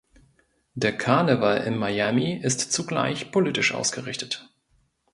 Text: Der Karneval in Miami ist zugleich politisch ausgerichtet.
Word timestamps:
Der 0.73 0.97
Karneval 0.97 1.57
in 1.61 1.77
Miami 1.77 2.33
ist 2.41 2.71
zugleich 2.71 3.29
politisch 3.31 3.71
ausgerichtet. 3.75 4.49